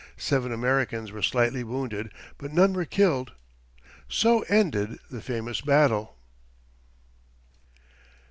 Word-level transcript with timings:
Seven 0.17 0.51
Americans 0.51 1.11
were 1.11 1.21
slightly 1.21 1.63
wounded, 1.63 2.11
but 2.39 2.51
none 2.51 2.73
were 2.73 2.85
killed. 2.85 3.33
So 4.09 4.39
ended 4.49 4.97
this 5.11 5.23
famous 5.25 5.61
battle. 5.61 6.17